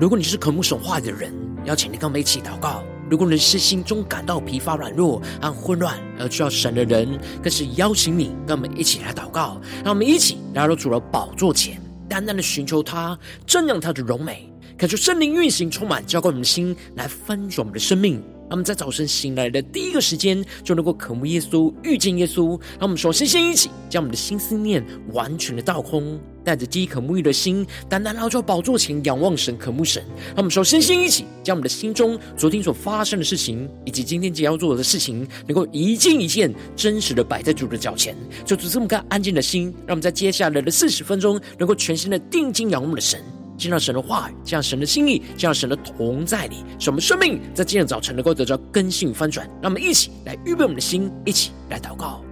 [0.00, 1.30] 如果你是渴慕神话的人，
[1.66, 2.82] 邀请你跟我们一起祷告。
[3.10, 9.60] 如果你是心中感到疲乏、软弱和混乱而需要神的人，更是邀请你跟我们一起来祷告。
[9.84, 11.78] 让我们一起来到主的宝座前，
[12.08, 18.14] 单单的寻求他，瞻仰他的荣美，感受圣灵运行，充满浇灌我们的心，来翻转我们的生命。
[18.48, 22.58] 让我们在早晨醒来的第一个时间，就能够渴慕耶稣、遇见耶稣。
[22.78, 24.82] 让我们首先先一起将我们的心思念
[25.12, 30.02] 完全的倒空，带着饥渴沐浴的心，单单来到宝座前仰望神、渴慕神。
[30.28, 43.20] 让我们首先先一起将我们的心中昨天所发生的事情，以及今天即将要做的事情，能够一件一件真实的摆在主的脚前，就这么个安静的心，让我们在接下来的四十分钟，能够全心的定睛仰望我们的神。
[43.58, 49.46] 见到神的话语，见到神的心意，见到神的同在里，使我们生命在今天早晨能够得到更新翻转。
[49.60, 52.22] 让我们一起来预备我们的心，一起来祷告。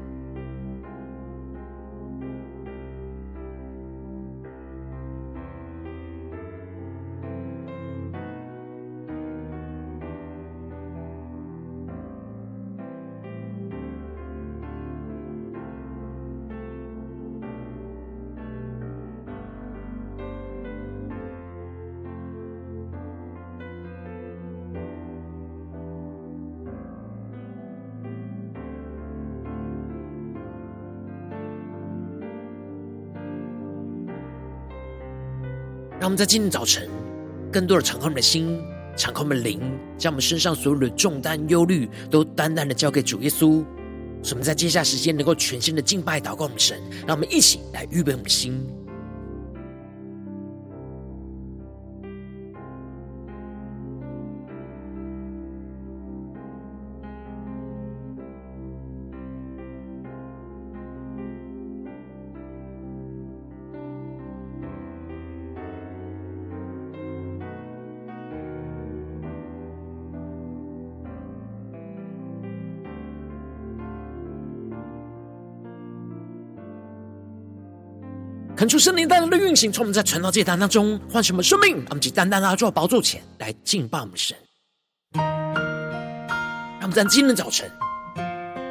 [36.09, 36.89] 我们在今天早晨，
[37.53, 38.59] 更多的敞开我们的心，
[38.97, 39.61] 敞开我们的灵，
[39.98, 43.62] 将我们身上所有的重担、忧虑，都单单的交给主耶稣。
[44.23, 46.81] 使我们在接下时间，能够全新的敬拜、祷告我们神。
[47.06, 48.59] 让我们一起来预备我们的心。
[78.58, 84.36] 恳求圣灵带来的运行，从我们在传道祭坛当中唤醒我们生命，让我们去单单的坐宝座前来敬拜我们神。
[85.14, 87.70] 让我们在今天早晨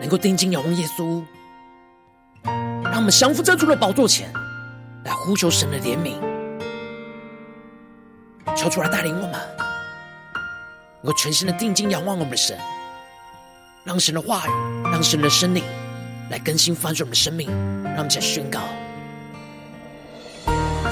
[0.01, 1.23] 能够定睛仰望耶稣，
[2.83, 4.29] 让我们降服在主的宝座前
[5.05, 6.15] 来呼求神的怜悯，
[8.57, 9.39] 求主来带领我们，
[11.01, 12.57] 能够全心的定睛仰望我们的神，
[13.85, 14.51] 让神的话语，
[14.91, 15.63] 让神的生命
[16.29, 17.47] 来更新翻转我们的生命，
[17.85, 18.59] 让我们来宣告。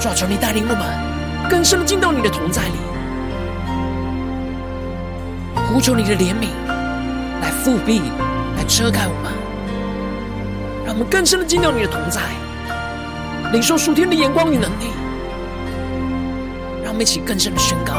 [0.06, 2.74] 主啊，求你带领我们更深的进到你的同在里，
[5.66, 6.46] 呼求你的怜悯
[7.42, 8.00] 来覆庇、
[8.56, 9.32] 来遮盖我们，
[10.86, 12.20] 让我们更深的进到你的同在，
[13.50, 14.92] 领受属天的眼光与能力，
[16.84, 17.94] 让我们一起更深的宣告：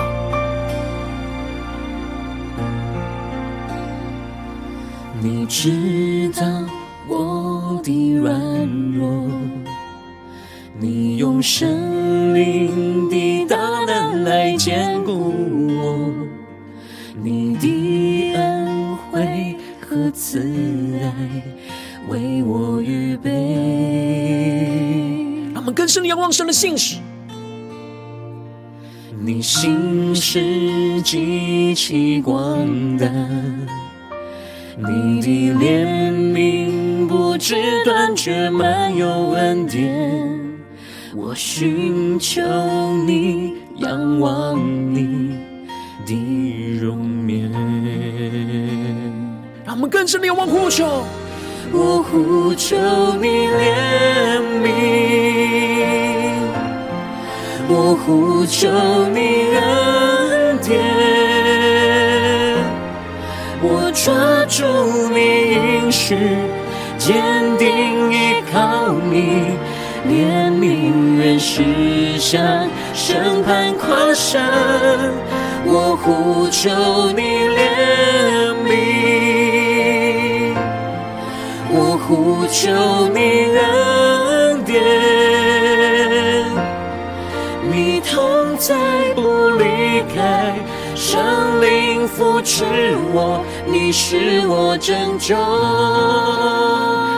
[5.19, 6.47] 你知道
[7.05, 8.33] 我的软
[8.93, 9.27] 弱。
[11.37, 15.35] 你用生命的大能来坚固
[15.69, 16.09] 我，
[17.21, 20.39] 你的恩惠和慈
[20.99, 21.13] 爱
[22.09, 23.29] 为我预备。
[25.53, 26.97] 让我们更深的仰望神的信实。
[29.23, 33.05] 你心是极其广大，
[34.75, 37.53] 你的怜悯不知
[37.85, 40.26] 断绝，满有恩典。
[41.29, 42.41] 我寻求
[43.05, 44.57] 你，仰望
[44.95, 45.37] 你
[46.05, 47.51] 的容颜。
[49.65, 51.03] 让我们更深的仰望呼求，
[51.73, 52.77] 我呼求
[53.21, 54.69] 你怜悯，
[57.67, 58.69] 我呼求
[59.09, 59.19] 你
[59.53, 60.79] 恩典，
[63.61, 64.63] 我抓住
[65.13, 65.19] 你
[65.51, 66.15] 应许，
[66.97, 67.21] 坚
[67.57, 68.15] 定依
[68.49, 69.57] 靠你。
[70.07, 72.39] 怜悯愿施下，
[72.93, 74.41] 审判跨山，
[75.65, 76.69] 我呼求
[77.11, 77.21] 你
[77.57, 78.67] 怜悯，
[81.69, 82.71] 我呼求
[83.09, 83.19] 你
[83.57, 84.81] 恩典，
[87.69, 88.75] 你同在
[89.13, 90.55] 不离开，
[90.95, 92.63] 圣灵扶持
[93.13, 95.35] 我，你是我拯救。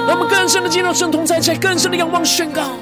[0.07, 2.78] 让我们更深的进入神同在，在更深的仰望宣告。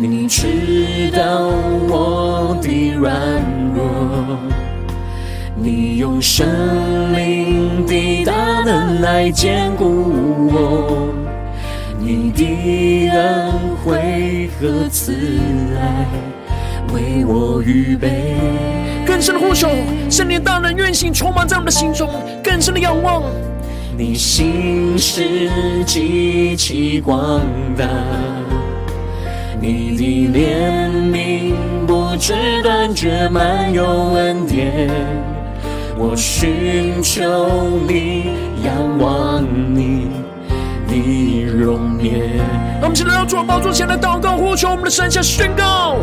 [0.00, 1.48] 你知道
[1.88, 3.12] 我的软
[3.74, 4.38] 弱，
[5.56, 6.46] 你用生
[7.10, 11.08] 命的大能来坚固我，
[11.98, 13.52] 你的恩
[13.84, 15.12] 惠和慈
[15.76, 16.06] 爱
[16.94, 18.36] 为我预备。
[19.04, 19.68] 更深的呼求，
[20.08, 22.08] 圣灵大能运行，充满在我们的心中。
[22.40, 23.24] 更深的仰望，
[23.96, 25.50] 你心是
[25.84, 27.40] 极其广
[27.76, 27.84] 大，
[29.60, 30.02] 你的
[30.38, 31.54] 怜悯
[31.86, 33.84] 不知断绝，满有
[34.14, 34.88] 恩典。
[35.96, 38.30] 我寻求你，
[38.64, 39.42] 仰望
[39.74, 40.08] 你。
[40.90, 42.40] 你容颜，
[42.80, 45.96] 我们现在要做宝座前来祷告，呼求我们的神，下宣告。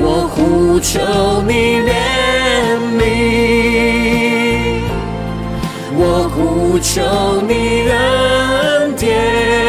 [0.00, 1.00] 我呼求
[1.42, 1.92] 你怜
[2.98, 3.02] 悯，
[5.96, 7.02] 我呼求
[7.48, 9.67] 你恩典，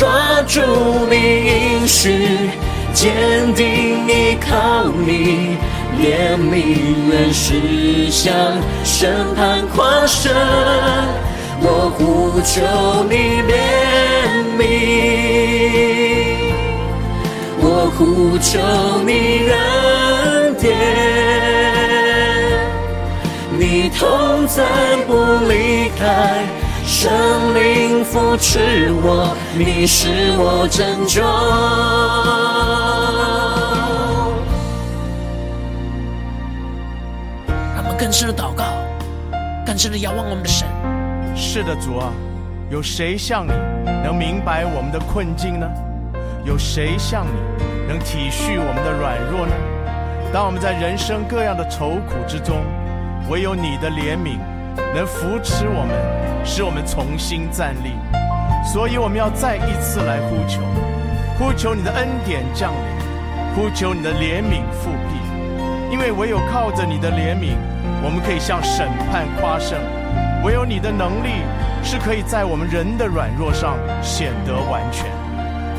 [0.00, 0.08] 抓
[0.46, 0.62] 住
[1.10, 1.14] 你
[1.44, 2.48] 应许，
[2.94, 5.58] 坚定依靠你，
[6.00, 6.56] 怜悯
[7.06, 8.32] 原是向
[8.82, 10.32] 审判夸胜。
[11.60, 12.62] 我呼求
[13.10, 13.52] 你怜
[14.56, 14.62] 悯，
[17.60, 18.58] 我呼求
[19.04, 19.12] 你
[19.50, 20.72] 恩典，
[23.58, 24.64] 你同在
[25.06, 25.12] 不
[25.46, 26.00] 离开，
[27.00, 27.10] 圣
[27.54, 31.22] 灵扶持我，你是我拯救。
[37.74, 38.64] 让我们更深的祷告，
[39.64, 40.68] 更深的仰望我们的神。
[41.34, 42.12] 是的，主啊，
[42.68, 43.52] 有谁像你
[44.04, 45.66] 能明白我们的困境呢？
[46.44, 49.54] 有谁像你能体恤我们的软弱呢？
[50.34, 52.58] 当我们在人生各样的愁苦之中，
[53.30, 54.36] 唯有你的怜悯
[54.94, 57.92] 能扶持我们，使我们重新站立。
[58.72, 60.60] 所以我们要再一次来呼求，
[61.38, 67.56] 呼求你的恩典降临，呼求你的怜悯复辟，因为唯有靠着你的怜悯，
[68.02, 69.78] 我们可以向审判夸胜。
[70.44, 71.42] 唯有你的能力
[71.82, 75.06] 是可以在我们人的软弱上显得完全，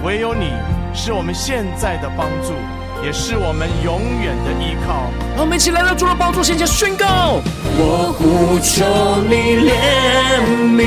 [0.03, 0.51] 唯有你
[0.93, 2.53] 是我们现在的帮助，
[3.03, 5.11] 也是我们永远的依靠。
[5.35, 7.41] 让我们一起来到主的宝座前，宣告：
[7.77, 8.85] 我呼求
[9.27, 9.71] 你怜
[10.77, 10.79] 悯，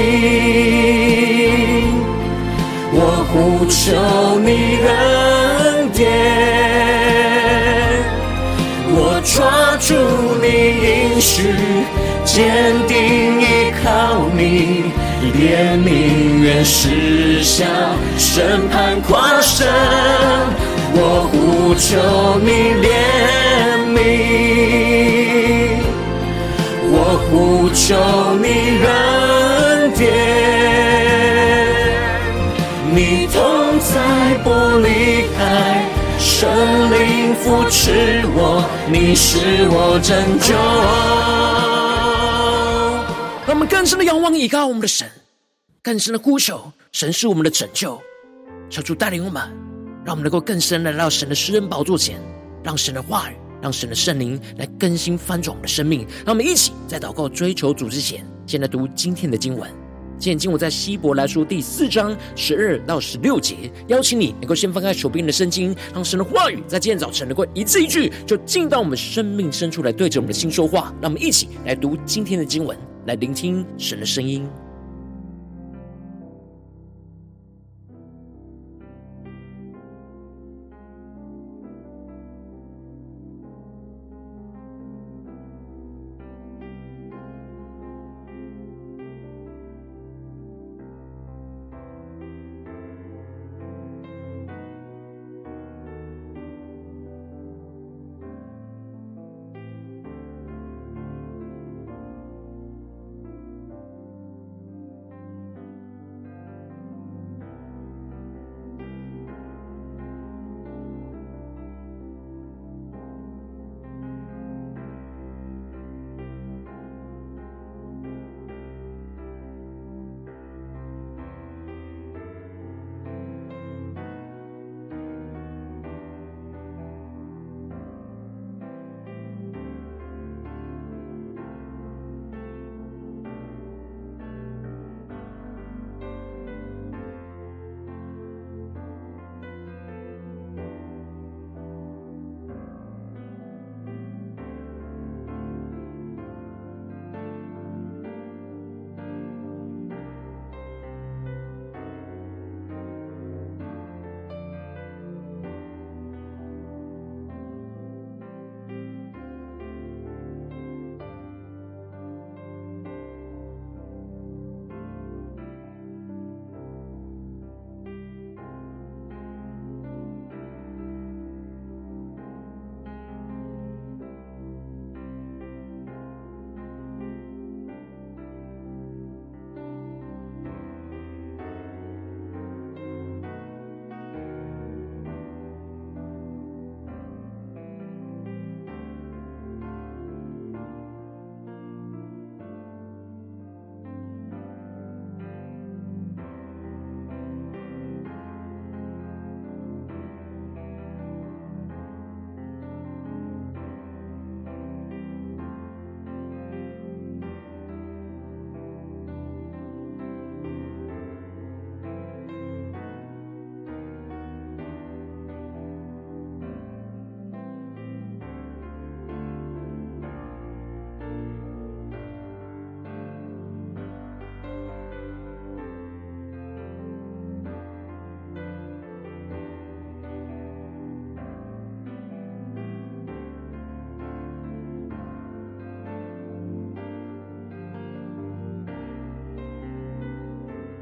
[2.92, 2.98] 我
[3.32, 6.02] 呼求你恩典，
[8.90, 9.94] 我抓住
[10.40, 10.46] 你
[10.86, 11.54] 应许。
[12.24, 12.96] 坚定
[13.40, 13.44] 依
[13.84, 14.84] 靠你，
[15.36, 15.86] 怜悯
[16.42, 17.66] 原是向
[18.16, 19.66] 审判夸胜。
[20.96, 20.98] 我
[21.30, 21.98] 呼求
[22.38, 22.50] 你
[22.84, 22.86] 怜
[23.94, 23.98] 悯，
[26.90, 26.96] 我
[27.28, 27.82] 呼求
[28.40, 28.46] 你
[28.84, 30.02] 恩典，
[32.94, 33.34] 你同
[33.80, 33.92] 在
[34.44, 34.46] 不
[34.78, 34.88] 离
[35.36, 35.38] 开，
[36.18, 36.48] 圣
[36.92, 40.54] 灵扶持我，你是我拯救。
[43.46, 45.10] 让我们更深的仰望，依靠我们的神，
[45.82, 48.00] 更深的呼求，神是我们的拯救，
[48.70, 49.42] 求主带领我们，
[50.04, 52.20] 让我们能够更深的来到神的施恩宝座前，
[52.62, 56.06] 让神的话语，让神的圣灵来更新翻转我们的生命。
[56.26, 59.70] 让我们一起在祷告追求主之前，先来读今天的经文。
[60.16, 63.56] 今天经文在希伯来书第四章十二到十六节，
[63.88, 70.94] 邀请你能够先翻开手边的圣经，让神的话语在今天早晨能够一字一句，就进到我们生命深处来，对着我们的心说话。
[71.00, 72.76] 让我们一起来读今天的经文。
[73.06, 74.48] 来聆听神的声音。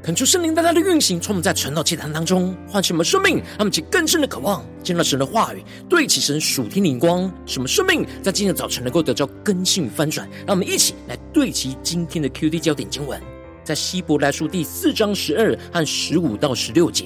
[0.03, 10.27] 恳求圣灵大大的运行，充满在晨祷祭坛当中，唤醒我们生命，让我们起更深的渴望，见到神的话语，对齐神属天的灵光，使我们生命在今天早晨能够得到更新与翻转。
[10.45, 13.17] 让我们一起来对齐今天的 QD 焦点经文，
[13.63, 17.05] 在希伯来书第四章十二和十五到十六节。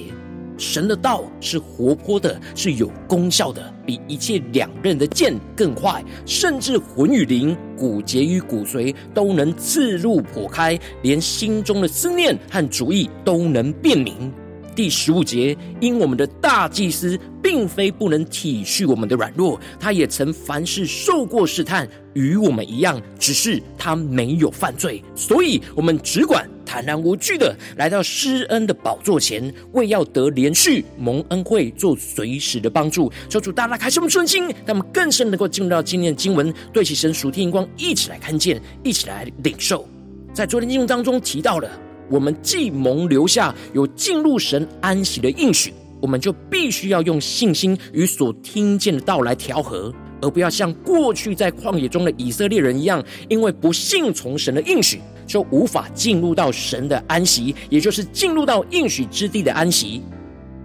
[0.58, 14.32] 神的道是活泼的，是有功效的，比一切两刃的剑更快，甚至魂与灵、骨节与骨髓都能刺入剖开，连心中的思念和主意都能辨明。
[14.74, 33.10] 第十五节，因我们的大祭司并非不能体恤我们的软弱，他也曾凡事受过试探，与我们一样，只是他没有犯罪，所以我们只管坦然无惧的来到施恩的宝座前，为要得连续、蒙恩惠、做随时的帮助。
[33.30, 39.88] 求主大大开示我们顺心，让我们更深能够进入到今天的经文，对齐神属天光，一起来看见，一起来领受。
[40.34, 41.70] 在昨天经文当中提到了。
[42.10, 60.02] 我们既蒙留下有进入神安息的应许，我们就必须要用信心与所听见的道来调和，而不要像过去在旷野中的以色列人一样，因为不信从神的应许，就无法进入到神的安息，也就是进入到应许之地的安息。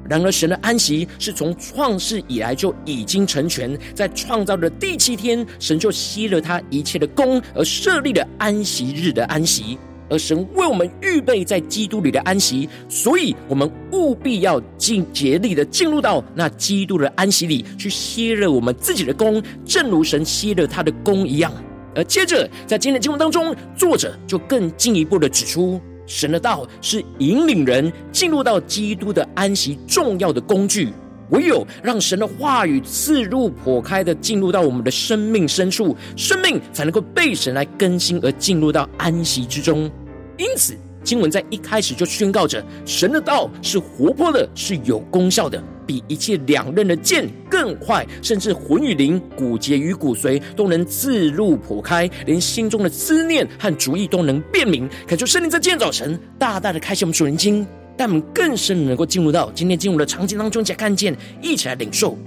[0.10, 9.78] 然而，神的安息是从创世以来就已经成全，在创造的第七天，神就息了他一切的工，而设立了安息日的安息。
[10.10, 21.52] 而神为我们预备在基督里的安息，所以我们务必要尽竭力的进入到那基督的安息里去歇了我们自己的工，正如神歇了他的工一样。
[21.96, 30.90] 而接着在今天的经文当中，作者就更进一步的指出，神的道是引领人进入到基督的安息重要的工具。
[31.30, 39.90] 唯有让神的话语刺入破开的进入到我们的生命深处，生命才能够被神来更新而进入到安息之中。
[40.38, 54.90] 因此，经文在一开始就宣告着：神的道是活泼的，是有功效的，比一切两刃的剑更快，甚至魂与灵、骨节与骨髓都能自入剖开，连心中的思念和主意都能辨明。
[55.06, 57.66] 恳求圣灵在今天早晨大大的开启我们属灵经，
[57.98, 62.18] 但我们更深能够进入到今天进入的场景当中，来看见，一起来领受。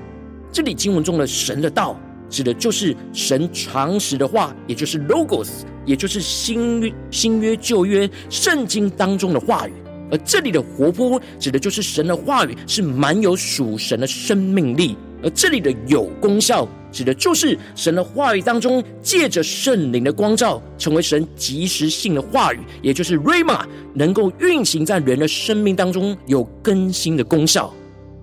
[0.53, 5.49] 这里经文中的神的道，指的就是神常时的话，也就是 Logos。
[5.87, 9.73] 也就是新约、新约、旧约圣经当中的话语，
[10.11, 23.65] 而这里的活泼指的就是神的话语是满有属神的生命力，而这里的有功效指的就是神的话语当中借着圣灵的光照，成为神及时性的话语，也就是 Rhema，
[23.95, 27.73] 能够运行在人的生命当中有更新的功效。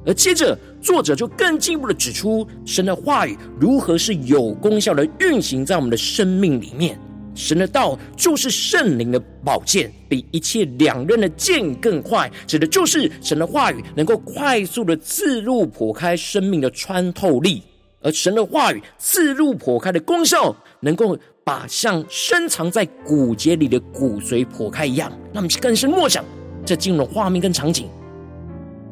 [0.05, 6.99] 而接着作者就更进一步的指出，神的话语如何是有功效的运行在我们的生命里面。
[7.33, 17.63] 神的道就是圣灵的宝剑，比一切两刃的剑更快，指的就是神的话语能够快速的刺入剖开生命的穿透力，
[18.01, 25.11] 而神的话语刺入剖开的功效，能够把像深藏在骨节里的骨髓剖开一样。
[25.31, 26.23] 那么更深默想，
[26.65, 27.87] 这进入了画面跟场景，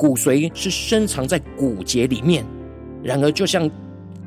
[0.02, 2.44] 骨髓是深藏在骨节里面，
[3.04, 3.70] 然而就像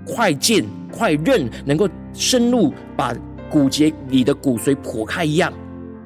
[0.06, 3.12] 快剑、快刃，能够深入把。
[3.50, 5.52] 骨节里的骨髓剖开一样，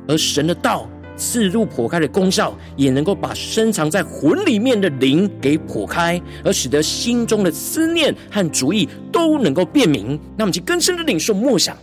[0.07, 10.21] 而神的道刺入剖开的功效，也能够把深藏在魂里面的灵给剖开，而使得心中的思念和主意都能够辨明。
[10.37, 11.75] 那么，就更深的领受默想，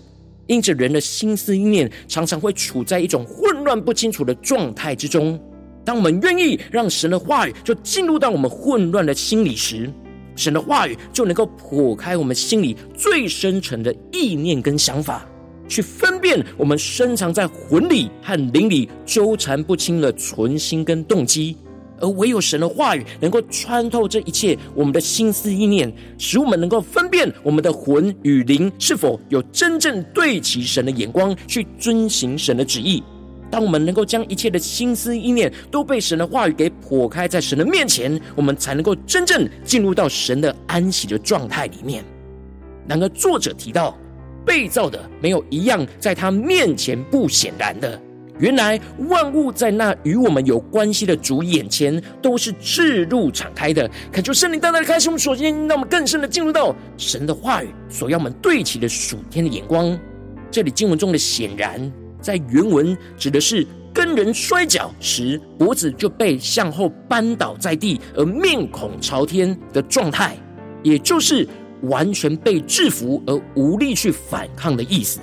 [0.45, 5.39] 因着人的心思意念常常会处在一种混乱不清楚的状态之中。
[5.85, 9.89] 当我们愿意让神的话语就进入到我们混乱的心里时，
[10.35, 15.25] 神的话语就能够破开我们心里最深沉的意念跟想法。
[15.67, 21.57] 去分辨我们深藏在魂里和灵里纠缠不清的存心跟动机，
[21.99, 33.03] 而唯有神的话语能够穿透这一切我们的心思意念，使我们能够分辨我们的魂与灵是否有真正对齐神的眼光，去遵行神的旨意。
[33.49, 42.03] 当我们能够将一切的心思意念都被神的话语给剖开在神的面前，我们才能够真正进入到神的安息的状态里面。
[42.87, 43.97] 然而，作者提到。
[44.45, 47.99] 被造的没有一样在他面前不显然的。
[48.37, 53.89] 原来万物在那与我们有关系的主眼前都是赤露敞开的。
[54.11, 59.99] 恳求圣灵大大的开启我们所见，让我们更深的进入到神的话语所要我们对齐的属天的眼光。
[60.51, 61.91] 这里经文中的显然，
[62.25, 63.63] 在原文指的是
[63.93, 70.35] 跟人摔跤时脖子就被向后扳倒在地而面孔朝天的状态，
[70.81, 71.47] 也就是。
[71.81, 75.19] 完全被制服而无力去反抗的意思，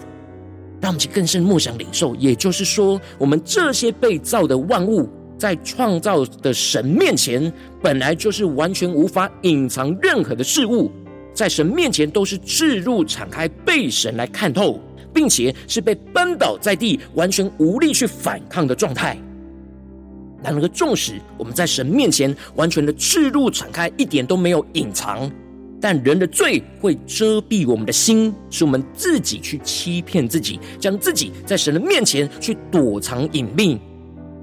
[0.80, 2.14] 让我们去更深默想领受。
[2.16, 10.92] 也就是说，我们这些被造的万物，在创造的神面前，本来就是完全无法隐藏任何的事物，
[11.34, 14.78] 在神面前都是置入敞开，被神来看透，
[15.12, 19.16] 并且是被扳倒在地，完全无力去反抗的状态。
[20.42, 25.30] 然而，纵使我们在神面前完全的赤露敞开，一点都没有隐藏，
[25.80, 33.78] 但人的罪会遮蔽我们的心，使我们自己去欺骗自己，将自己在神的面前去躲藏隐秘。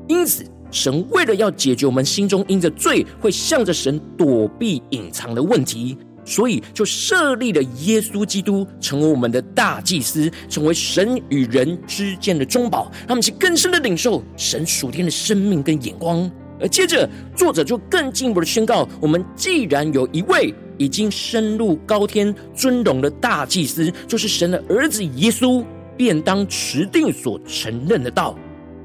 [0.07, 5.97] 因此，神为了要解决我们心中因着罪会向着神躲避、隐藏的问题，
[6.29, 16.29] 所以就设立了耶稣基督成为我们的大祭司，成为神与人之间的中保，让我们去更深的领受神属天的生命跟眼光。
[16.61, 25.63] 而接着，作者就更进一步的宣告：我们既然有一位已经升入高天尊荣的大祭司，就是神的儿子耶稣，
[25.97, 28.37] 便当持定所承认的道。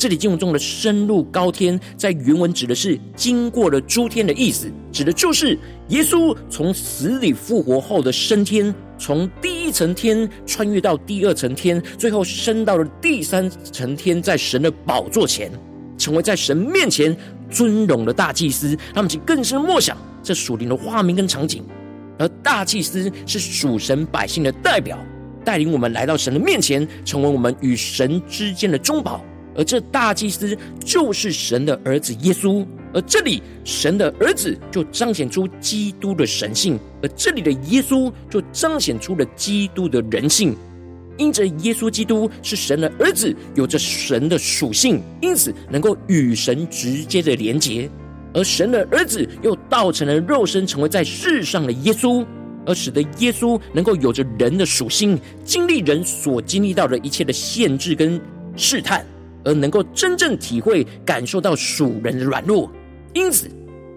[0.04, 15.50] 这里经文中的“升入高天”在原文指的是经过了诸天的意思，指的就是耶稣从死里复活后的升天，从第一层天穿越到第二层天，最后升到了第三层天，在神的宝座前，
[15.96, 17.16] 成为在神面前
[17.48, 18.76] 尊荣的大祭司。
[18.92, 21.64] 让我们去更深默想这属灵的画面跟场景，
[22.18, 24.98] 而大祭司是属神百姓的代表，
[25.42, 29.24] 带领我们来到神的面前，成为我们与神之间的中保。
[29.56, 40.56] 而这大祭司就是神的儿子耶稣，而这里神的儿子就彰显出基督的神性，而这里的耶稣就彰显出了基督的人性。
[41.16, 47.88] 因着耶稣基督是神的儿子，有着神的属性，因此能够与神直接的连结。
[48.32, 52.26] 而神的儿子又道成了肉身，成为在世上的耶稣，
[52.66, 58.20] 而使得耶稣能够有着人的属性，经历人所经历到的一切的限制跟
[58.56, 59.06] 试探。
[59.44, 62.70] 而能够真正体会、感受到属人的软弱，
[63.12, 63.48] 因此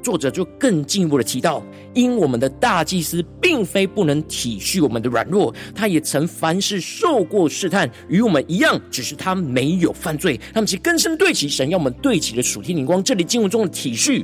[0.04, 1.62] 作者就更进一步的提到：
[1.94, 10.40] 因我们的大祭司并非不能体恤我们的软弱，他也曾凡事受过试探，与我们一样，只是他没有犯罪。
[10.54, 13.04] 他们其根深对齐，神要我们对齐的属天灵光。
[13.04, 14.24] 这里经文中的体恤，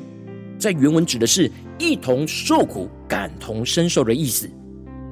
[0.57, 4.49] 在原文指的是一同受苦、感同身受的意思。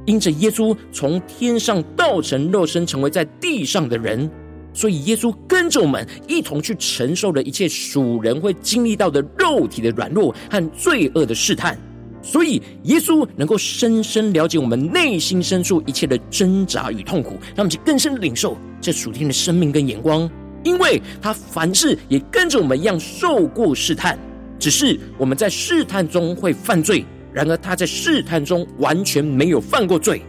[0.05, 4.29] 因着耶稣从天上道成肉身，成为在地上的人。
[4.73, 11.77] 所以，耶稣跟着我们一同去承受了一切属人会经历到的肉体的软弱和罪恶的试探。
[12.23, 20.29] 所以，耶稣能够深深了解我们内心深处一切的挣扎与痛苦，让我们去更深的领受这属天的生命跟眼光。
[20.63, 24.17] 因为他凡事也跟着我们一样受过试探，
[24.59, 27.03] 只是我们在试探中会犯罪，
[27.33, 30.21] 然而他在试探中完全没有犯过罪。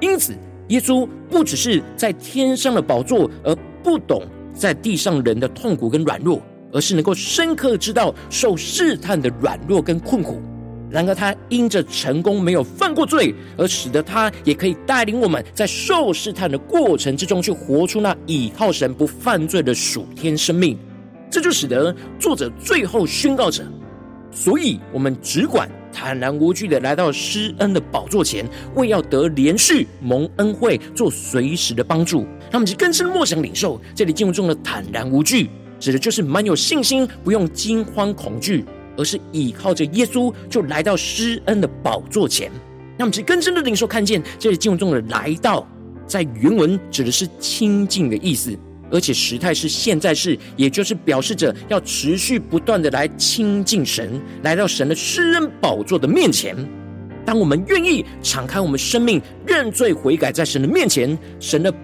[0.00, 0.34] 因此，
[0.70, 3.56] 耶稣不只是在天上的宝座，而
[3.86, 4.20] 不懂
[4.52, 10.42] 在地上人的痛苦跟软弱，而是能够深刻知道受试探的软弱跟困苦。
[10.90, 20.76] 然而，他因着成功没有犯过罪，而使得他也可以带领我们在受试探的过程之中，去活出那倚靠神不犯罪的属天生命。
[21.30, 23.64] 这就使得作者最后宣告着：
[24.32, 25.70] 所以我们只管。
[25.96, 32.20] 坦然无惧的来到施恩的宝座前，为要得连续蒙恩惠，做随时的帮助。
[32.50, 35.48] 让我们去更深默想领受这里进入中的坦然无惧，
[35.80, 38.62] 指的就是满有信心，不用惊慌恐惧，
[38.98, 42.50] 而是倚靠着耶稣就来到施恩的宝座前。
[42.98, 45.66] 让我们去更深的领受看见这里进入中的来到，
[46.06, 48.54] 在原文指的是亲近的意思。
[48.90, 56.56] 而且时态是现在式，也就是表示着要持续不断的来亲近神，来到神的施恩宝座的面前。
[57.24, 61.74] 当我们愿意敞开我们生命，认罪悔改，在神的面前，神的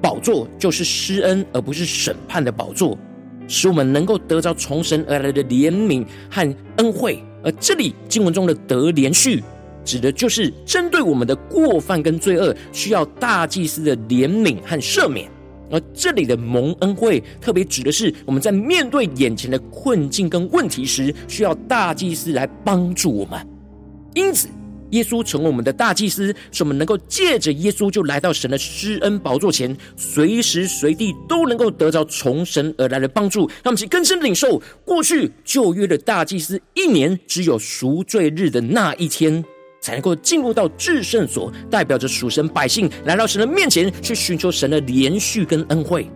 [0.00, 2.98] 宝座就是施恩，而不是审判的宝座，
[3.46, 7.22] 使我们能够得着从神而来的怜悯和恩惠。
[7.42, 9.42] 而这里经文中的得连续，
[9.84, 15.30] 指的就是针对我们的过犯跟罪恶，需要大祭司的怜悯和赦免。
[15.70, 23.46] 而这里的蒙恩惠，特别指的是我们在面对眼前的困境跟问题时，需要大祭司来帮助我们。
[24.14, 24.48] 因此，
[24.90, 33.42] 耶稣成为我们的大祭司，使我们能够借着耶稣就来到神的施恩宝座前，随时随地都能够得着从神而来的帮助。
[33.62, 39.44] 让我们去更深领受，过去旧约的大祭司一年只有赎罪日的那一天。
[39.80, 46.08] 才能够进入到至圣所，代表着属神百姓来到神的面前，去寻求神的怜恤跟恩惠。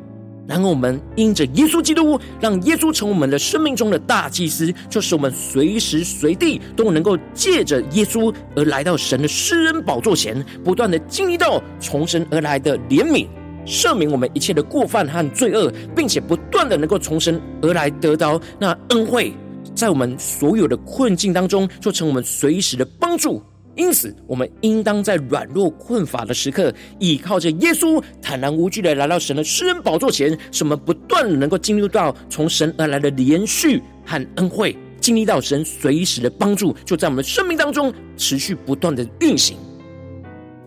[0.47, 13.27] 然后我们因着耶稣基督，让耶稣成为我们的生命中的大祭司，就是我们随时随地都能够借着耶稣而来到神的施恩宝座前，不断的经历到从神而来的怜悯、
[13.65, 19.33] 赦免我们一切的过犯和罪恶，并且不断的能够从神而来得到那恩惠，
[19.75, 23.43] 在我们所有的困境当中，就成我们随时的帮助。
[23.77, 39.57] 因此，我们应当在软弱困乏的时刻，依靠着耶稣，坦然无惧的来到神的施恩宝座前，使我们不断能够进入到从神而来的连续和恩惠，经历到神随时的帮助，就在我们生命当中持续不断的运行。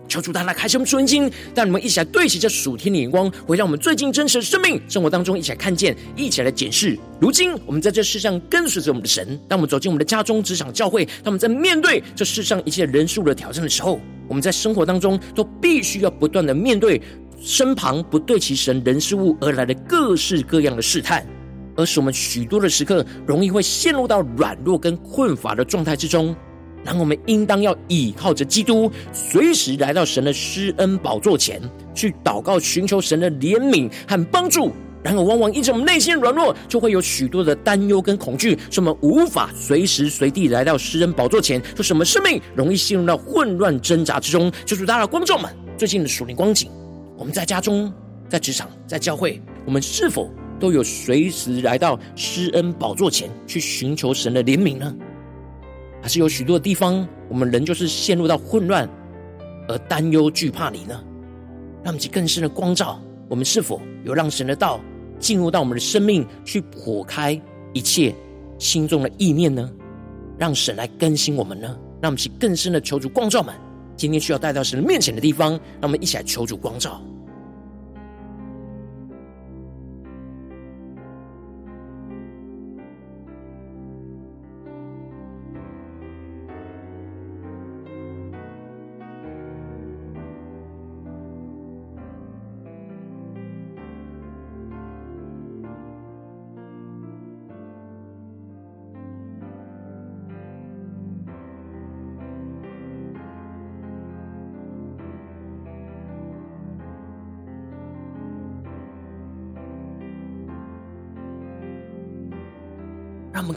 [0.08, 6.98] 求主大大开启我们属灵经，带你们一起来对齐这属天的眼光，回让我们最近真实的生命生活当中一起来看见，一起来检视。
[7.20, 17.00] 如今我们在这世上跟随着我们的神，当我们走进我们的家中、职场、教会，当我们在面对这世上一切人数的挑战的时候，我们在生活当中都必须要不断的面对
[17.40, 21.26] 身旁不对齐神人事物而来的各式各样的试探，
[21.76, 26.34] 而使我们许多的时刻容易会陷入到软弱跟困乏的状态之中。
[26.84, 31.60] 然后我们应当要倚靠着基督，随时来到神的施恩宝座前
[31.94, 34.72] 去祷告，寻求神的怜悯和帮助。
[35.00, 44.50] 然而，往往因着我们内心软弱，就会有许多的担忧跟恐惧，使我们无法随时随地来到施恩宝座前，就使我们生命容易陷入到混乱挣扎之中。
[44.66, 46.68] 就是大家的观众们，最近的属灵光景，
[47.16, 47.92] 我们在家中、
[48.28, 54.92] 在职场、在教会，我们是否都有随时来到施恩宝座前去寻求神的怜悯呢？
[56.08, 58.88] 还是有许多的地方，我们人就是陷入到混乱
[59.68, 61.04] 而担忧惧怕你呢？
[61.84, 64.80] 让我们去更深的光照，我们是否有让神的道
[65.18, 67.38] 进入到我们的生命，去破开
[67.74, 68.14] 一切
[68.58, 69.70] 心中的意念呢？
[70.38, 71.76] 让神来更新我们呢？
[72.00, 73.54] 让我们去更深的求主光照们，
[73.94, 77.02] 今天需要带到神的面前的地方，让我们一起来求主光照。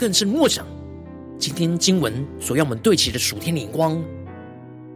[0.01, 0.65] 更深默想
[1.37, 4.03] 今天经文所要我们对齐的属天灵光，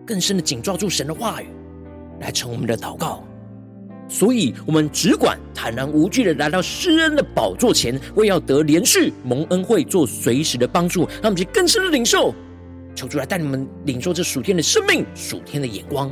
[0.04, 1.46] 更深的紧抓住神的话语，
[2.20, 3.24] 来成我们的祷告。
[4.10, 11.02] 所以，我们只管坦然无惧的来到施恩的宝座前，为要得连续蒙恩惠，做随时的帮助。
[11.22, 12.34] 让我们去更深的领受，
[12.96, 16.10] 求主来带你们领受这属天的生命、属天的眼光。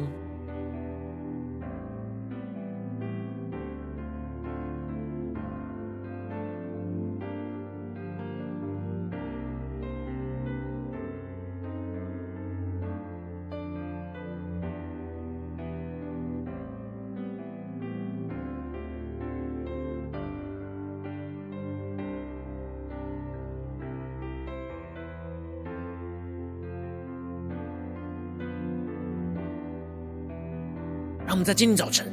[31.33, 32.05] 让我们在今天早晨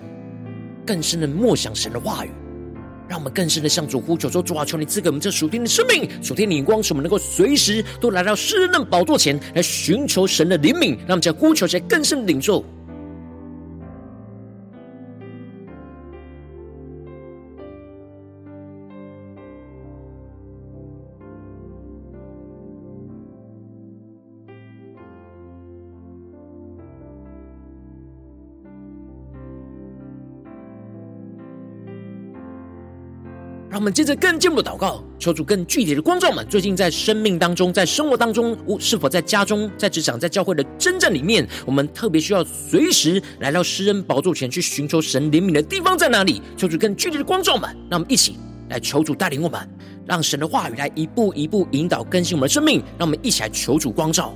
[0.86, 2.30] 更深的默想神的话语，
[3.06, 10.96] 让我们更深的向主呼求说：主啊，求你赐给我们这属天的生命、属天的眼光，使我们能够随时都来到施恩宝座前来寻求神的怜悯。
[11.00, 12.64] 让我们在呼求在更深的领受。
[33.80, 36.46] 我们接着更进一步祷告，求主更具体的光照们。
[36.50, 46.42] 最近在生命当中，在生活当中，是否在家中、在职场、在教会的征战里面，我们特别需要随时来到施恩宝座前去寻求神怜悯的地方在哪里？
[46.58, 47.74] 求主更具体的光照们。
[47.88, 48.36] 让我们一起
[48.68, 49.66] 来求主带领我们，
[50.06, 52.82] 让神的话语来一步一步引导更新我们的生命。
[52.98, 54.34] 让我们一起来求主光照。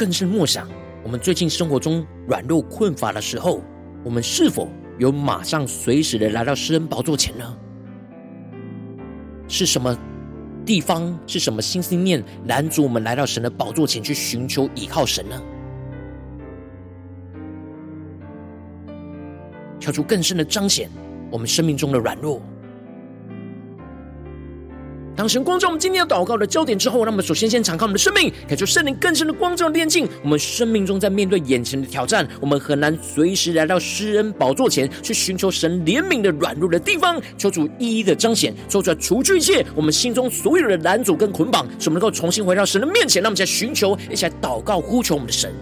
[0.00, 0.66] 更深默想，
[1.04, 3.60] 我们最近生活中软弱困乏的时候，
[4.02, 4.66] 我们是否
[4.98, 7.58] 有马上随时的来到施恩宝座前呢？
[9.46, 9.94] 是什么
[10.64, 15.38] 地方，是什么心思念拦阻我们来到神的宝座前去寻求依靠神呢？
[19.78, 20.88] 跳出更深的彰显
[21.30, 22.40] 我们生命中的软弱。
[25.20, 43.20] 当神光照我们今天要祷告的焦点之后，让我们首先先敞开我们的生命，感受圣灵更深的光照炼净我们生命中，在面对眼前的挑战，我们很难随时来到施恩宝座前去寻求神怜悯的软弱的地方，求主一一的彰显，说出来除去一切我们心中所有的拦阻跟捆绑，使我们能够重新回到神的面前。
[43.22, 45.52] 让我们再寻求，一起来祷告呼求我们的神。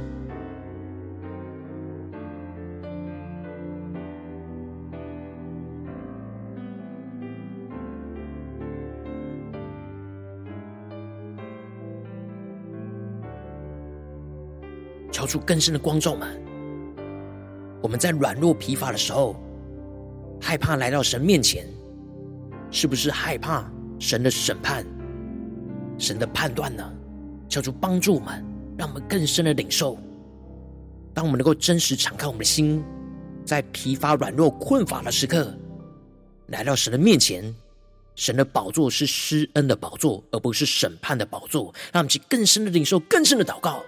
[15.11, 16.29] 敲出更深的光照们，
[17.83, 19.35] 我们在软弱疲乏的时候，
[20.41, 21.67] 害怕来到神面前，
[22.71, 24.85] 是不是害怕神的审判、
[25.99, 26.93] 神的判断呢？
[27.49, 28.45] 敲出帮助我们，
[28.77, 29.99] 让我们更深的领受。
[31.15, 32.85] 当我们能够真实敞开我们的心，
[33.45, 35.53] 在疲乏、软弱、困乏的时刻，
[36.49, 37.43] 来到神的面前，
[38.15, 41.75] 神的宝座是施恩的宝座，而不是审判的宝座。
[41.91, 43.83] 让我们去更深的领受，更深的祷告。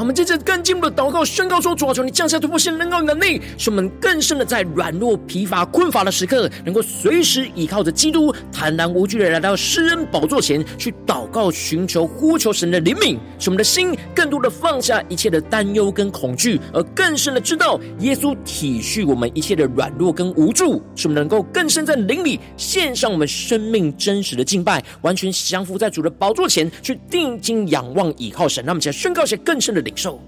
[0.00, 28.64] 我们接着更进一步的祷告宣告说：主啊，求你降下突破性能够能力，使我们更深的在软弱、疲乏、困乏的时刻，能够随时依靠着基督，坦然无惧的来到施恩宝座前去祷告、寻求、呼求神的怜悯，使我们的心更多的放下一切的担忧跟恐惧，而更深的知道耶稣体恤我们一切的软弱跟无助，使我们能够更深在灵里献上我们生命真实的敬拜，完全降服在主的宝座前去定睛仰望倚靠神。
[28.64, 30.20] 那么，再宣告一些更深的灵领受，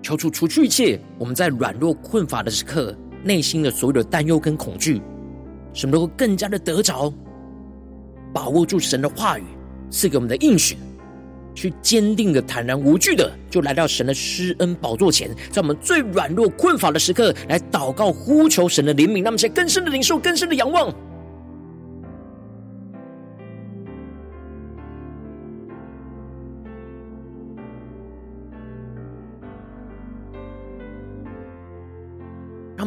[0.00, 5.02] 求主除去一切我们在软弱困乏的时刻内心的所有的担忧跟恐惧。
[5.78, 7.12] 使我们能够更加的得着，
[8.34, 9.44] 把握住神的话语
[9.90, 10.76] 赐给我们的应许，
[11.54, 20.92] 去坚定的、坦然无惧的，就来到神的施恩宝座前，在我们最软弱困乏的时刻，来祷告呼求神的怜悯，那么才更深的领受、更深的仰望。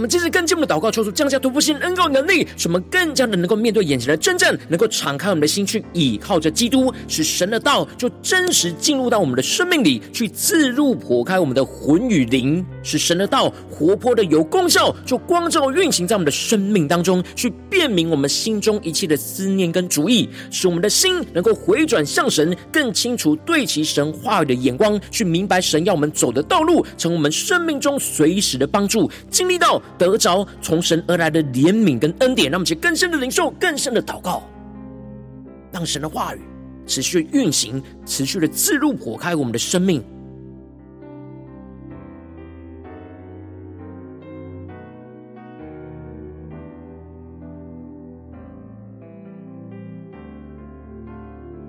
[0.02, 29.80] 我们接着更进一步的祷告，求主降下突破性恩膏能力，使我们更加的能够面对眼前的真正，能够敞开我们的心去倚靠着基督，使神的道就真实进入到我们的生命里，去刺入剖开我们的魂与灵，使神的道活泼的有功效，就光照运行在我们的生命当中，去辨明我们心中一切的思念跟主意，使我们的心能够回转向神，更清楚对齐神话语的眼光，去明白神要我们走的道路，成我们生命中随时的帮助，经历到。
[29.98, 34.44] 得着从神而来的怜悯跟恩典，让我们去更深的领受，更深的祷告，
[35.72, 36.40] 让神的话语
[36.88, 40.04] 持续运行，持续的刺入剖开我们的生命，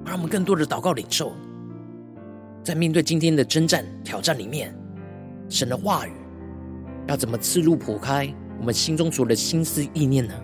[0.04, 1.32] 让我们更多的祷告领受，
[2.64, 4.74] 在面对今天的征战挑战里面，
[5.48, 6.12] 神的话语。
[7.06, 10.34] 要怎么刺入剖开我们心中所有的心思意念呢？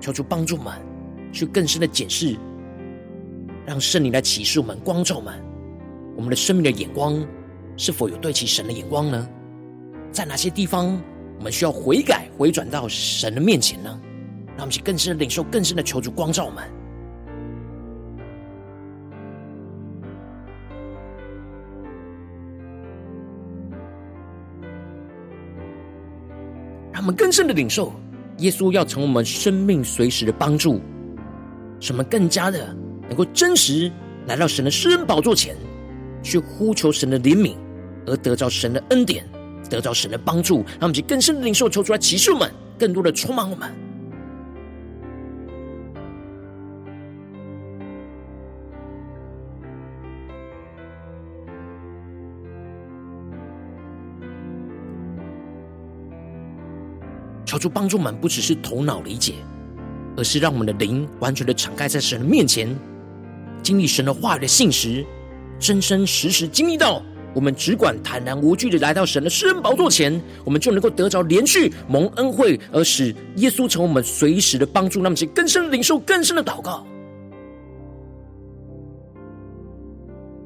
[0.00, 0.72] 求主帮助我们
[1.32, 2.36] 去更深的检视，
[3.64, 5.34] 让圣灵来启示我们、光照我们，
[6.16, 7.24] 我们的生命的眼光
[7.76, 9.28] 是否有对齐神的眼光呢？
[10.10, 11.00] 在哪些地方
[11.38, 14.00] 我们需要悔改、回转到神的面前呢？
[14.56, 16.64] 让我们去更深的领受、更深的求主光照我们。
[27.02, 27.92] 我们更深的领受，
[28.38, 30.80] 耶稣要成我们生命随时的帮助，
[31.80, 32.72] 使我们更加的
[33.08, 33.90] 能够真实
[34.28, 35.56] 来到神的施恩宝座前，
[36.22, 37.56] 去呼求神的怜悯，
[38.06, 39.28] 而得到神的恩典，
[39.68, 40.58] 得到神的帮助。
[40.58, 43.68] 让我们去更深的领受，求出来启示我们，更多的充满我们。
[57.52, 59.34] 求主帮助我们，不只是头脑理解，
[60.16, 62.74] 而是让我们的灵完全的敞开在神的面前，
[63.62, 65.04] 经历神的话语的信实，
[65.58, 67.02] 真真实实经历到，
[67.34, 75.02] 我们只管坦然无惧的来到神的施恩宝座前，我们就能够得着连续蒙恩惠，而使耶稣成为我们随时的帮助。
[75.02, 76.86] 那么，请更深的领受，更深的祷告。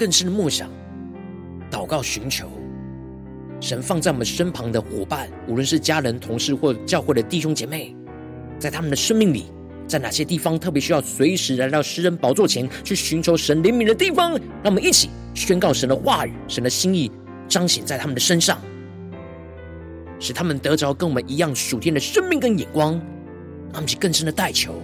[0.00, 0.66] 更深的默想、
[1.70, 2.48] 祷告、寻求
[3.60, 7.94] 神放在我们身旁的伙伴，无论是家人、同事或教会的弟兄姐妹，
[8.58, 9.44] 在他们的生命里，
[9.86, 14.30] 在哪些地方特别需要随时来到诗人宝座前去寻求神怜悯的地方？
[14.30, 17.12] 让我们一起宣告神的话语、神的心意，
[17.46, 18.58] 彰显在他们的身上，
[20.18, 22.92] 使他们得着跟我们一样属天的生命跟眼光，
[23.70, 24.80] 让我们更深的代求。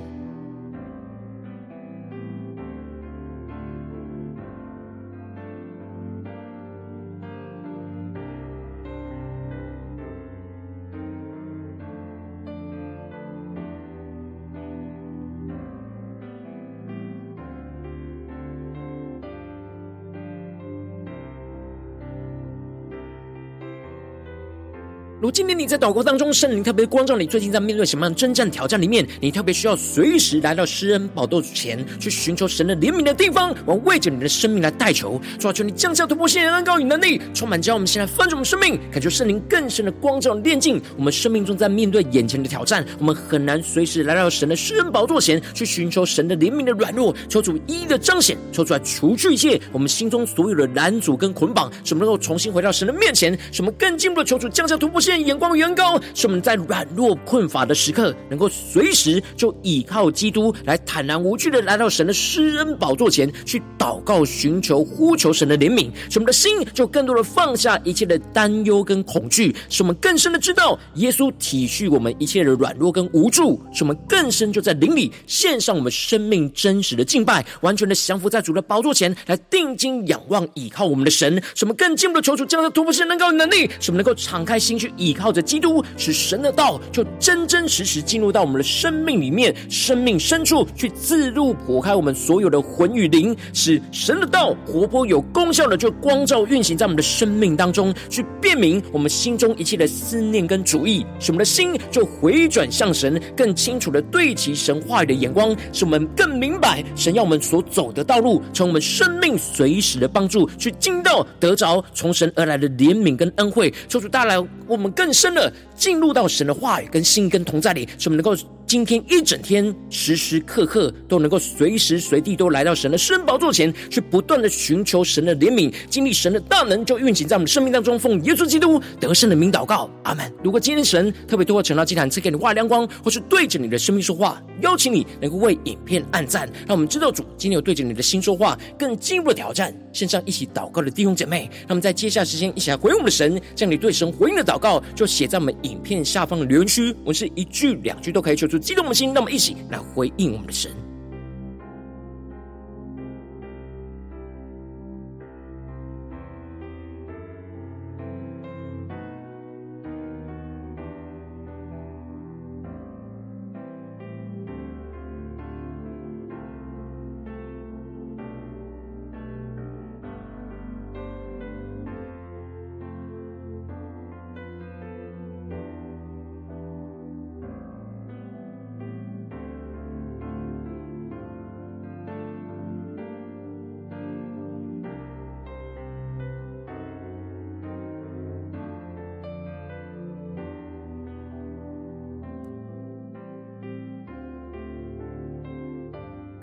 [25.26, 84.92] 如今天你在祷告当中，圣灵特别光照你，最近在面对什么样的征战挑战里面，你特别需要随时来到施恩宝座前去寻求神的怜悯的地方，我为着你的生命来代求，主啊，求你降下突破性的恩膏与能力，充满将我们现在翻转我们生命，感觉圣灵更深的光照炼净我们生命中在面对眼前的挑战，我们很难随时来到神的施恩宝座前去寻求神的怜悯的软弱，求主一一的彰显，求主来除去一切我们心中所有的拦阻跟捆绑，什么能够重新回到神的面前，什么更进一步的求主降下突破眼光远高，使我们在软弱困乏的时刻，能够随时就倚靠基督，来坦然无惧的来到神的施恩宝座前去祷告、寻求、呼求神的怜悯，使我们的心就更多的放下一切的担忧跟恐惧，使我们更深的知道耶稣体恤我们一切的软弱跟无助，使我们更深就在灵里献上我们生命真实的敬拜，完全的降服在主的宝座前来定睛仰望倚靠我们的神，使我们更进一步的求主将他突破性能够能力，使我们能够敞开心去。
[84.96, 114.85] 倚靠着基督，使神的道就真真实实进入到我们的生命里面，生命深处去自入破开我们所有的魂与灵，使神的道活泼有功效的，就光照运行在我们的生命当中，去辨明我们心中一切的思念跟主意，使我们的心就回转向神，更清楚的对齐神话语的眼光，使我们更明白神要我们所走的道路，从我们生命随时的帮助，去经到得着从神而来的怜悯跟恩惠，求主带来我们。
[114.92, 127.98] 更深的进入到神的话语跟心跟同在里，使我们能够今天一整天时时刻刻都能够随时随地都来到神的圣宝座前，去不断的寻求神的怜悯，经历神的大能，就运行在我们生命当中。
[127.98, 130.32] 奉耶稣基督得胜的名祷告，阿门。
[130.42, 139.74] 如果今天神特别透过晨祷祭坛赐给你话亮光，或是对着你的生命说话，邀请你能够为影片按赞，让我们知道主今天有对着你的心说话，更进一步的挑战。
[139.92, 150.70] 线上一起祷告的弟兄姐妹，那么在接下来时间一起来回应我们的神，将你对神回应的祷告就写在我们影片下方的留言区，我们是一句两句都可以求出激动的心，那么一起来回应我们的神。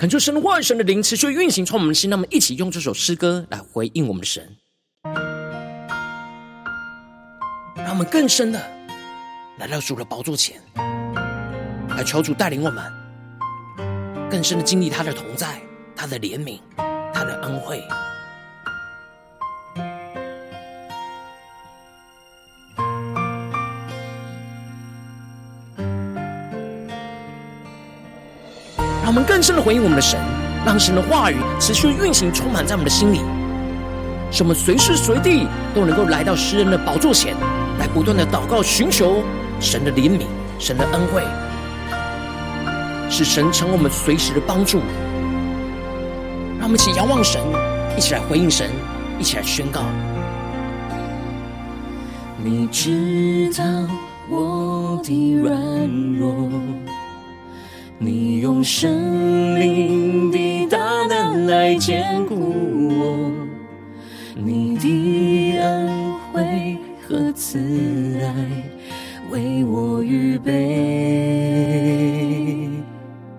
[0.03, 2.09] 恳求神的话语、神的灵持续运行，从我们的心。
[2.09, 4.57] 那么，一起用这首诗歌来回应我们的神，
[7.77, 8.61] 让我们更深的
[9.57, 12.83] 来到主的宝座前，来求主带领我们
[14.29, 15.57] 更深的经历他的同在、
[15.95, 16.59] 他的怜悯、
[17.13, 17.81] 他的恩惠。
[29.13, 30.19] 我们更深的回应我们的神，
[30.65, 33.21] 让神的话语持续运行，充满在我们的心里，
[34.31, 37.35] 使我们随时随地都能够来到诗人的宝座前，
[37.77, 39.23] 来不断的祷告，寻求
[39.59, 40.25] 神的怜悯、
[40.57, 41.21] 神的恩惠，
[43.07, 44.79] 使神成为我们随时的帮助。
[46.57, 47.39] 让我们一起仰望神，
[47.95, 48.71] 一起来回应神，
[49.19, 49.81] 一起来宣告。
[52.43, 53.63] 你知道
[54.27, 55.55] 我的软
[56.17, 56.49] 弱，
[58.63, 60.77] 你用圣灵的大
[61.09, 62.33] 能来坚固
[62.87, 63.29] 我，
[64.35, 67.59] 你的恩惠和慈
[68.21, 68.33] 爱
[69.29, 70.53] 为我预备。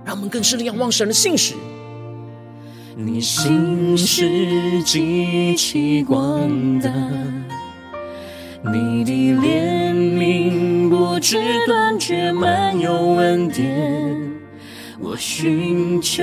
[0.04, 1.54] 让我们更深的仰望神的信实。
[2.94, 6.90] 你心是极其广大。
[8.62, 9.10] 你的
[9.40, 14.33] 怜悯不知断绝，满有恩典。
[15.00, 16.22] 我寻求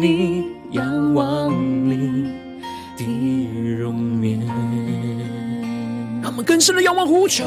[0.00, 1.52] 你，仰望
[1.90, 2.30] 你
[2.96, 3.04] 的
[3.78, 4.38] 容颜。
[6.22, 7.44] 让我们更深的仰望呼求，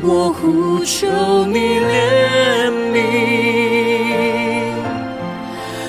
[0.00, 1.08] 我呼求
[1.46, 3.00] 你怜悯，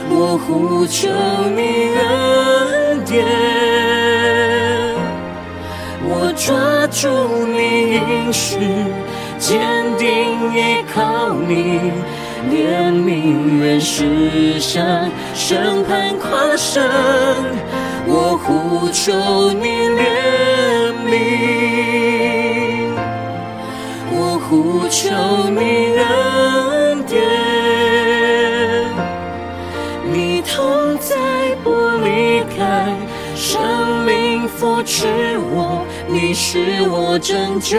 [0.10, 1.10] 我呼求
[1.56, 1.62] 你
[2.00, 3.24] 恩典。
[6.06, 7.08] 我抓住
[7.46, 8.58] 你应许，
[9.38, 10.08] 坚定
[10.56, 11.92] 依靠你，
[12.52, 16.84] 怜悯愿驶向审判跨生。
[18.06, 19.14] 我呼求
[19.54, 20.02] 你怜
[21.08, 21.12] 悯，
[24.12, 25.10] 我呼求
[25.50, 27.22] 你恩典，
[30.12, 31.16] 你同在
[31.64, 31.70] 不
[32.04, 32.94] 离开，
[33.36, 35.08] 生命扶持
[35.56, 35.86] 我。
[36.06, 36.60] 你是
[36.92, 37.78] 我拯救。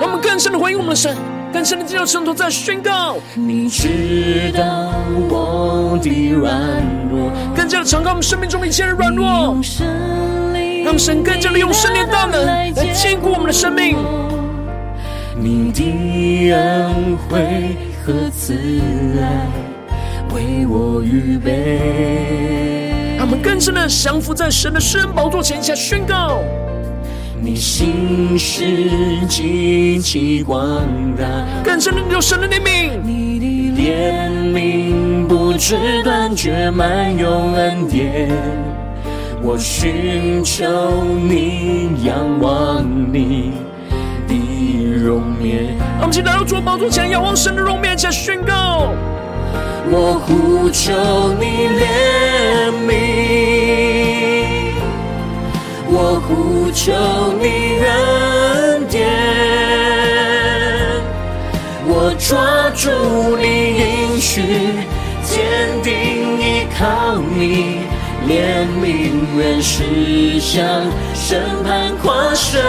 [0.00, 1.14] 让我们更深的回应我们的神，
[1.54, 3.16] 更深的进入圣徒，在宣告。
[3.36, 4.92] 你知道
[5.30, 9.56] 我的软弱，更加的敞开我们生命中的一切的软弱，
[10.84, 13.96] 让神更加的用圣灵大能来坚固我们的生命。
[15.38, 18.52] 你的恩惠和慈
[19.22, 19.46] 爱
[20.34, 22.90] 为我预备。
[23.16, 26.42] 让我们更深的降服在神的施恩宝座前下宣告：
[27.44, 28.64] 你心事
[29.28, 30.82] 极其广
[31.14, 31.26] 大，
[31.62, 33.44] 更深的有神的怜悯，你的
[33.82, 38.30] 怜悯不知断绝，满有恩典。
[39.42, 42.82] 我寻求你，仰望
[43.12, 43.52] 你
[44.26, 44.34] 的
[45.04, 45.76] 容颜。
[46.00, 48.88] 让我们来到主宝座前，仰望神的容颜下宣告。
[49.90, 50.94] 我呼求
[51.38, 52.90] 你怜悯，
[55.96, 56.92] 我呼求
[57.40, 59.06] 你恩典，
[61.86, 62.90] 我抓住
[63.36, 63.44] 你
[63.78, 64.42] 应许，
[65.22, 65.92] 坚定
[66.40, 67.78] 依靠你，
[68.26, 68.82] 怜悯
[69.38, 70.82] 愿驶向
[71.14, 72.60] 审判跨生。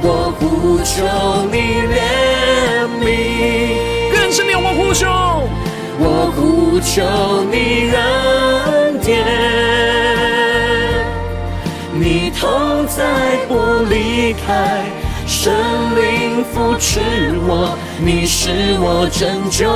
[0.00, 1.02] 我呼求
[1.50, 1.56] 你
[1.90, 3.04] 怜悯，
[4.12, 5.02] 更深的我呼求。
[5.98, 7.02] 我呼求
[7.50, 7.98] 你恩
[9.00, 9.75] 典，你
[12.38, 13.54] 同在不
[13.88, 14.84] 离开，
[15.26, 15.54] 生
[15.94, 17.00] 命扶持
[17.48, 19.66] 我，你是我拯救。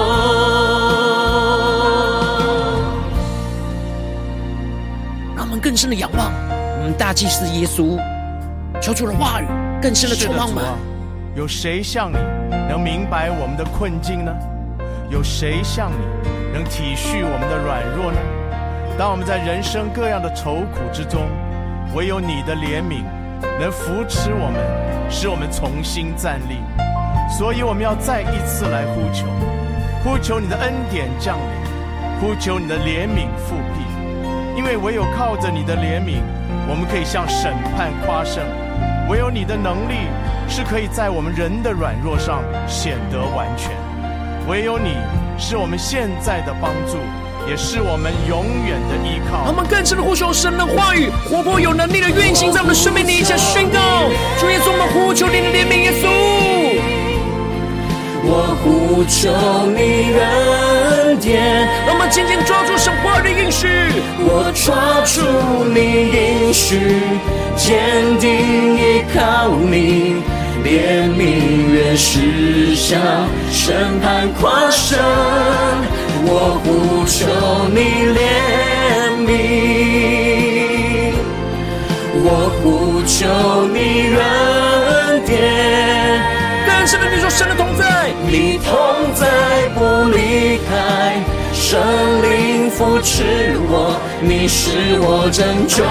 [5.34, 6.30] 让我们更深的仰望
[6.78, 7.98] 我们大祭司耶稣，
[8.80, 9.46] 求主的话语
[9.80, 10.62] 更深的充满我们。
[11.34, 12.16] 有谁像你
[12.68, 14.30] 能明白我们的困境呢？
[15.08, 15.96] 有谁像你
[16.52, 18.18] 能体恤我们的软弱呢？
[18.98, 21.22] 当我们在人生各样的愁苦之中，
[21.94, 23.02] 唯有你的怜悯
[23.58, 26.58] 能扶持我们，使我们重新站立。
[27.36, 29.26] 所以我们要再一次来呼求，
[30.04, 33.82] 呼求你的恩典降临，呼求你的怜悯复辟。
[34.56, 36.22] 因为唯有靠着你的怜悯，
[36.68, 38.44] 我们可以向审判夸胜；
[39.08, 40.06] 唯有你的能力
[40.48, 43.72] 是可以在我们人的软弱上显得完全。
[44.48, 44.94] 唯有你
[45.38, 46.98] 是我们现在的帮助，
[47.48, 49.44] 也是我们永远的依靠。
[49.46, 56.08] 我们更深的呼求神的话语，活泼有能力的运行在我们的生命里，一起宣告：主耶稣，我们呼求你的怜悯，耶稣。
[58.22, 59.32] 我呼求
[59.72, 60.20] 你的
[61.06, 63.66] 恩典，让我们紧紧抓住神话语的应许。
[64.20, 66.78] 我抓住你应许，
[67.56, 70.22] 坚定依靠你。
[70.62, 73.00] 怜悯愿驶向
[73.50, 74.98] 审判跨生，
[76.22, 76.28] 我
[76.64, 77.18] 呼求
[77.74, 77.78] 你
[78.16, 78.18] 怜
[79.26, 79.28] 悯，
[82.22, 82.26] 我
[82.60, 83.16] 呼求
[83.68, 83.78] 你
[84.16, 84.20] 恩
[85.24, 85.30] 典。
[86.66, 88.70] 更深的你说神的同在，你同
[89.14, 89.78] 在不
[90.10, 90.70] 离开，
[91.52, 91.80] 圣
[92.22, 95.84] 灵扶持我，你是我拯救。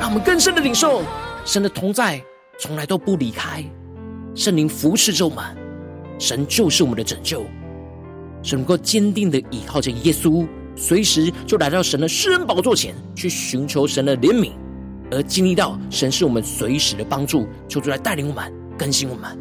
[0.00, 1.02] 让我们更深的领受
[1.44, 2.22] 神的同在，
[2.58, 3.62] 从来都不离开。
[4.34, 5.44] 圣灵服侍着我们，
[6.18, 7.44] 神就是我们的拯救，
[8.42, 14.50] 神能够坚定的依靠着耶稣，随时就来到神的施恩宝座前去寻求神的怜悯，
[15.08, 19.38] 而经历到神是我们随时的帮助，求主来带领我们，更新我们。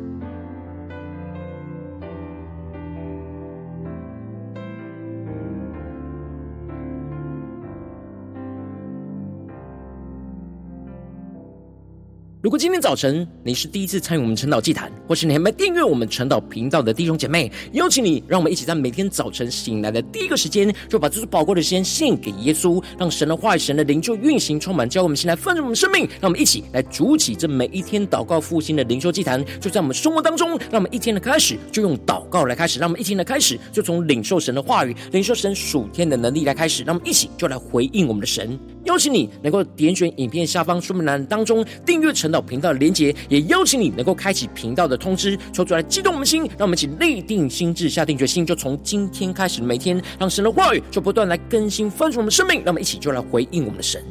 [12.43, 26.01] 如果今天早晨你是第一次参与我们晨祷祭坛，或是你还没订阅我们晨祷频道的弟兄姐妹，邀请你，让我们一起在每天早晨醒来的第一个时间，就把这最宝贵的时间献给耶稣，让神的话语、神的灵就运行充满，教我们先来丰盛我们生命。
[26.19, 30.49] 让我们一起来主起这每一天祷告复兴的灵修祭坛，就在我们生活当中。
[30.69, 36.83] 让我们一天的开始就用祷告来开始，让我们一天的开始就从领受神的话语、领受神属天的能力来开始。
[36.83, 38.59] 让我们一起就来回应我们的神。
[38.85, 54.03] 邀请你能够点选影片下方说明栏当中订阅陈导频道的连结，也邀请你能够开启频道的通知，抽出来激动我们心，让我们一起立定心智，下定决心，就从今天开始的每天，让神的话语就不断来更新翻出我们的生命，让我们一起就来回应我们的神。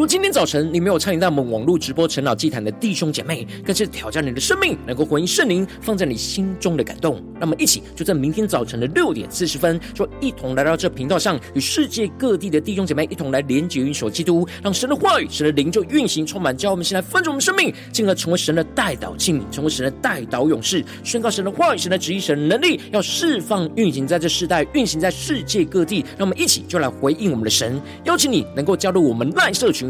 [0.00, 7.22] 如今天早晨你没有参与到我们网络直播晨祷祭坛的弟兄姐妹，更是挑战你的生命，能够回应圣灵放在你心中的感动。
[7.34, 26.02] 那我们一起就在明天早晨的六点四十分，就一同来到这频道上，与世界各地的弟兄姐妹一同来连接、运所基督，让神的话语、神的灵就运行充满，教我们现在分盛我们生命，进而成为神的代祷器皿，成为神的代祷勇士，宣告神的话语、神的旨意、神的能力，要释放、运行在这世代，运行在世界各地。
[26.16, 29.89] 让我们一起就来回应我们的神，邀请你能够加入我们赖社群。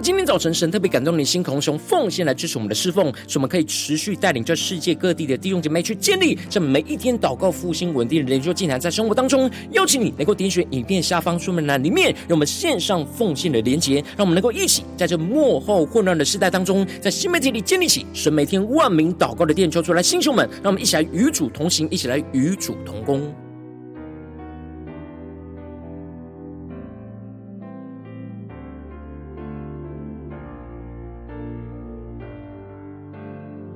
[0.00, 23.47] 今天早晨神特别感动你心，同时奉献来支持我们的侍奉，使我们可以持续带领这世界各地的弟兄姐妹去建立这每一天祷告复兴稳定的灵修祭坛，在生活当中，邀请你能够点选影片下方说明栏里面有我们线上奉献的连结，让我们能够一起在这幕后混乱的时代当中，在新媒体里建立起神每天万名祷告的殿，求出来弟兄们，让我们一起来与主同行，一起来与主同工。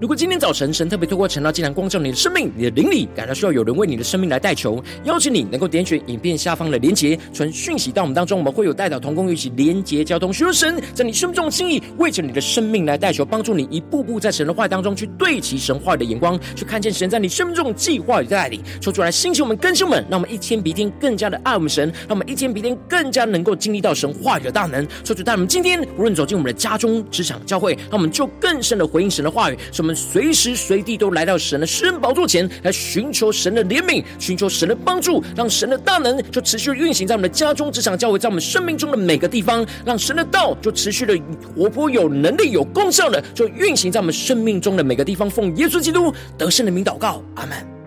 [0.03, 24.85] 如果今天早晨神特别透过晨祷竟然光照你的生命，你的灵里感到需要有人为你的生命来代求，邀请你能够点选影片下方的连结，传讯息到我们当中，我们会有代表同工一起连结交通，寻求神在你生命中的心意，为着你的生命来代求，帮助你一步步在神的话语当中去对齐神话语的眼光，去看见神在你生命中的计划与带领，说出来兴起我们更新我们，让我们一天比一天更加的爱我们神，让我们一天比一天更加能够经历到神话语的大能。
[25.05, 41.19] 说出带我们今天无论走进我们的家中、职场、教会，让我们就更深的回应神的话语，什随时随地都来到神的施恩宝座前来寻求神的怜悯，寻求神的帮助，让神的大能就持续运行在我们的家中、职场、教会，在我们生命中的每个地方，让神的道就持续的
[41.57, 45.29] 活泼、有能力、有功效的，就运行在我们生命中的每个地方。
[45.29, 47.82] 奉耶稣基督得胜的名祷告，阿门。